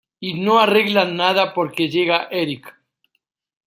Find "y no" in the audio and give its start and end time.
0.19-0.57